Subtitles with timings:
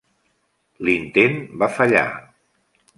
[0.89, 2.05] L'intent va fallar.